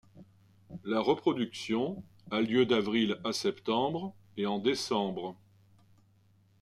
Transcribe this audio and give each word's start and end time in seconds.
La 0.83 0.99
reproduction 0.99 2.03
a 2.31 2.41
lieu 2.41 2.65
d'avril 2.65 3.19
à 3.23 3.33
septembre 3.33 4.15
et 4.35 4.47
en 4.47 4.57
décembre. 4.57 5.37